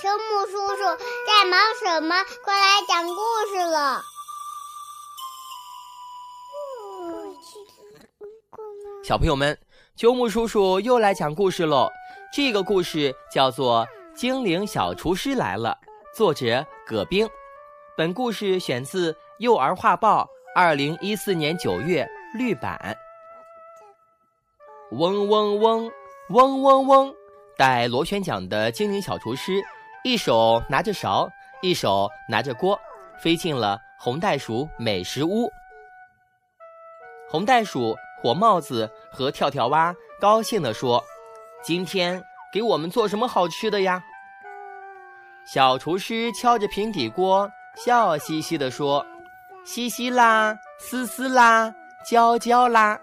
[0.00, 0.82] 秋木叔叔
[1.26, 2.14] 在忙什么？
[2.42, 3.20] 快来讲故
[3.52, 4.00] 事了。
[9.04, 9.58] 小朋友们，
[9.96, 11.90] 秋木叔叔又来讲故事喽。
[12.32, 13.86] 这个故事叫做
[14.16, 15.76] 《精灵小厨师来了》，
[16.16, 17.28] 作者葛冰。
[17.94, 20.24] 本故事选自《幼儿画报》
[20.58, 22.08] 二零一四年九月
[22.38, 22.96] 绿版。
[24.92, 25.92] 嗡嗡嗡，
[26.30, 27.14] 嗡嗡嗡，
[27.58, 29.60] 带螺旋桨的精灵小厨师，
[30.02, 31.30] 一手拿着勺，
[31.62, 32.78] 一手拿着锅，
[33.18, 35.50] 飞进了红袋鼠美食屋。
[37.28, 37.96] 红袋鼠。
[38.22, 41.02] 火帽子和跳跳蛙高兴地说
[41.64, 42.22] ：“今天
[42.52, 44.04] 给我们做什么好吃的呀？”
[45.50, 47.50] 小厨师敲着平底锅，
[47.82, 49.06] 笑嘻嘻地说
[49.64, 51.74] ：“嘻嘻啦，丝丝啦，
[52.04, 53.00] 焦焦啦。”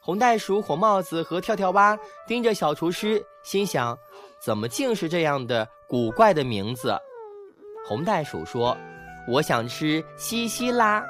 [0.00, 3.98] 红袋鼠、火帽子和跳跳蛙盯着小厨师，心想
[4.44, 6.96] ：“怎么竟是这样的古怪的名字？”
[7.86, 8.76] 红袋鼠说
[9.28, 11.04] ：“我想吃西西啦。”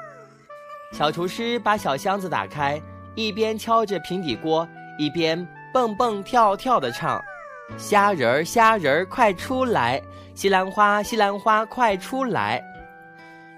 [0.93, 2.81] 小厨师把小箱子打开。
[3.13, 4.65] 一边敲着平底锅，
[4.97, 7.21] 一边蹦蹦跳跳地唱
[7.77, 10.01] ：“虾仁儿，虾仁儿，快出来！
[10.33, 12.63] 西兰花，西兰花，快出来！”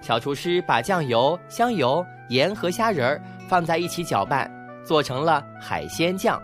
[0.01, 4.51] 小厨师把酱油、香油、盐和虾仁儿放在一起搅拌，
[4.83, 6.41] 做成了海鲜酱。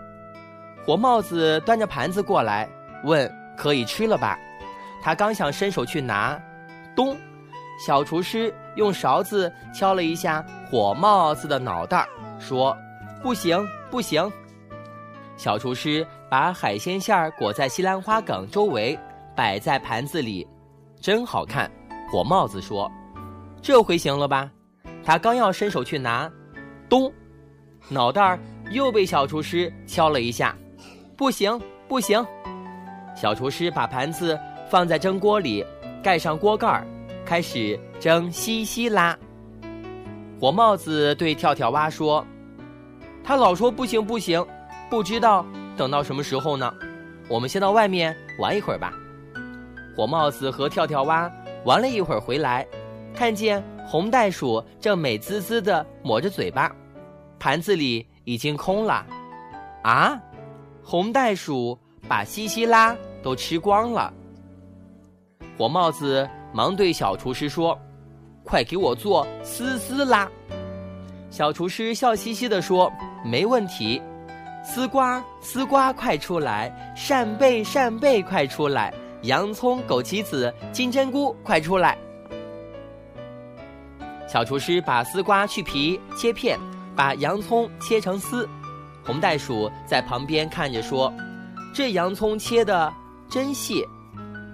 [0.86, 2.68] 火帽子端着盘子过来，
[3.04, 4.38] 问：“可以吃了吧？”
[5.02, 6.40] 他刚想伸手去拿，
[6.94, 7.16] 咚！
[7.84, 12.06] 小厨师用勺子敲了一下火帽子的脑袋，
[12.38, 12.76] 说。
[13.22, 14.32] 不行，不行！
[15.36, 18.98] 小厨师把海鲜馅儿裹在西兰花梗周围，
[19.36, 20.48] 摆在盘子里，
[21.02, 21.70] 真好看。
[22.10, 22.90] 火帽子说
[23.60, 24.50] ：“这回行了吧？”
[25.04, 26.32] 他刚要伸手去拿，
[26.88, 27.12] 咚，
[27.90, 28.38] 脑袋
[28.70, 30.56] 又被小厨师敲了一下。
[31.14, 32.24] 不行，不行！
[33.14, 34.38] 小厨师把盘子
[34.70, 35.64] 放在蒸锅里，
[36.02, 36.86] 盖上锅盖儿，
[37.24, 39.16] 开始蒸稀稀拉。
[40.40, 42.24] 火帽子对跳跳蛙说。
[43.22, 44.44] 他老说不行不行，
[44.88, 45.44] 不知道
[45.76, 46.72] 等到什么时候呢？
[47.28, 48.92] 我们先到外面玩一会儿吧。
[49.94, 51.30] 火帽子和跳跳蛙
[51.64, 52.66] 玩了一会儿回来，
[53.14, 56.74] 看见红袋鼠正美滋滋的抹着嘴巴，
[57.38, 59.06] 盘子里已经空了。
[59.82, 60.18] 啊，
[60.82, 61.78] 红袋鼠
[62.08, 64.12] 把稀稀拉都吃光了。
[65.56, 67.78] 火帽子忙对小厨师说
[68.44, 70.30] ：“快给我做丝丝拉。”
[71.30, 72.90] 小厨师笑嘻嘻地说。
[73.22, 74.00] 没问题，
[74.64, 78.94] 丝瓜丝瓜快出来，扇贝扇贝快出来，
[79.24, 81.98] 洋葱枸杞子金针菇快出来。
[84.26, 86.58] 小厨师把丝瓜去皮切片，
[86.96, 88.48] 把洋葱切成丝。
[89.04, 91.12] 红袋鼠在旁边看着说
[91.72, 92.92] ：“这洋葱切的
[93.28, 93.84] 真细。”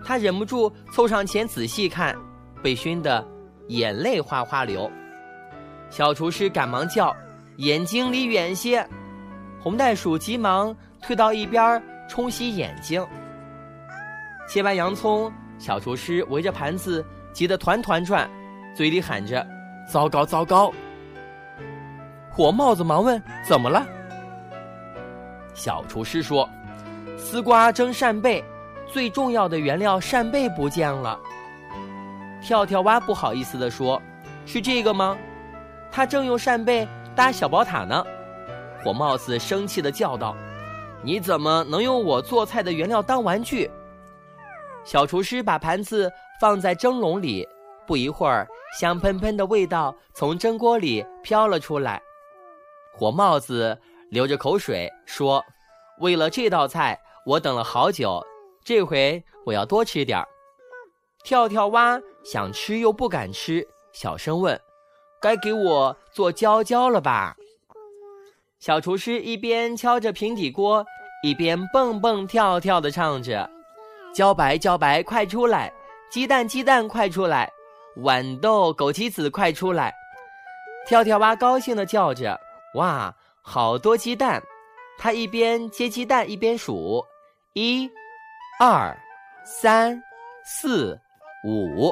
[0.04, 2.16] 他忍不住凑上前仔细看，
[2.62, 3.26] 被熏得
[3.68, 4.90] 眼泪哗哗流。
[5.90, 7.14] 小厨师赶忙叫。
[7.58, 8.86] 眼睛离远些，
[9.58, 13.02] 红袋鼠急忙退到一边冲洗眼睛。
[14.46, 18.28] 切完洋葱，小厨师围着盘子急得团团转，
[18.74, 19.42] 嘴里喊着
[19.90, 20.70] ：“糟糕，糟糕！”
[22.30, 23.86] 火帽子忙问：“怎么了？”
[25.54, 26.46] 小厨师说
[27.28, 28.44] ：“丝瓜蒸扇贝，
[28.86, 31.18] 最重要的原料扇贝不见了。”
[32.40, 34.00] 跳跳蛙不好意思地说
[34.46, 35.18] ：“是这个吗？
[35.90, 38.04] 他正用扇贝。”搭小宝塔呢，
[38.84, 40.36] 火帽子生气的叫道
[41.02, 43.68] ：“你怎么能用我做菜的原料当玩具？”
[44.84, 46.08] 小厨师把盘子
[46.40, 47.48] 放在蒸笼里，
[47.86, 48.46] 不一会儿，
[48.78, 52.00] 香喷喷的味道从蒸锅里飘了出来。
[52.92, 53.76] 火帽子
[54.10, 55.44] 流着口水说
[55.98, 58.24] ：“为了这道菜，我等了好久，
[58.64, 60.28] 这回我要多吃点儿。”
[61.24, 64.58] 跳跳蛙想吃又不敢吃，小声问。
[65.20, 67.34] 该给我做焦焦了吧？
[68.60, 70.86] 小厨师一边敲着平底锅，
[71.24, 73.50] 一边蹦蹦跳跳地唱着
[74.14, 75.72] ：“焦白焦白快出来，
[76.08, 77.50] 鸡蛋鸡蛋快出来，
[77.96, 79.92] 豌豆枸杞子快出来。”
[80.86, 82.38] 跳跳蛙高兴地叫着
[82.76, 83.12] ：“哇，
[83.42, 84.40] 好多鸡蛋！”
[84.96, 87.04] 他一边接鸡蛋一边数
[87.58, 87.90] ：“一、
[88.60, 88.94] 二、
[89.42, 89.98] 三、
[90.44, 91.00] 四、
[91.42, 91.90] 五，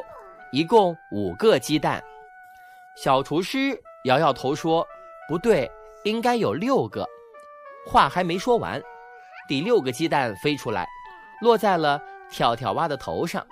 [0.52, 2.04] 一共五个鸡蛋。”
[3.02, 3.74] 小厨师
[4.04, 4.86] 摇摇头说
[5.26, 5.66] ：“不对，
[6.04, 7.08] 应该有六个。”
[7.88, 8.78] 话还没说完，
[9.48, 10.86] 第六个鸡蛋飞出来，
[11.40, 11.98] 落在了
[12.30, 13.42] 跳跳蛙的头上，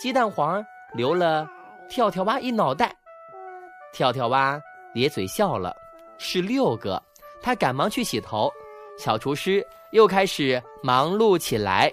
[0.00, 0.60] 鸡蛋黄
[0.92, 1.48] 流了
[1.88, 2.92] 跳跳蛙一脑袋。
[3.92, 4.60] 跳跳蛙
[4.92, 5.72] 咧嘴笑了，
[6.18, 7.00] 是六个。
[7.40, 8.52] 他赶忙去洗头。
[8.98, 11.90] 小厨师又开始忙碌起来。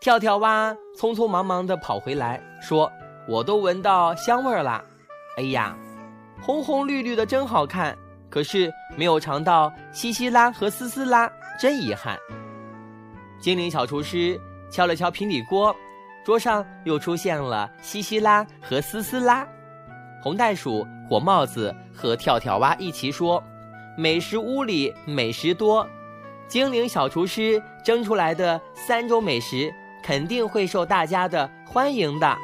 [0.00, 2.90] 跳跳蛙匆匆忙忙地跑回来，说
[3.28, 4.82] ：“我都闻到香味儿啦！
[5.36, 5.76] 哎呀，
[6.40, 7.94] 红红绿绿的真好看，
[8.30, 12.18] 可是没有尝到稀稀拉和丝丝拉，真遗憾。”
[13.38, 14.40] 精灵小厨师
[14.70, 15.76] 敲了敲平底锅，
[16.24, 19.46] 桌上又出现了稀稀拉和丝丝拉。
[20.22, 23.42] 红袋鼠、火帽子和跳跳蛙一起说
[23.94, 25.86] ：“美食屋里美食多，
[26.50, 32.36] 精灵小厨师蒸出来的三种美食。”肯定会受大家的欢迎的。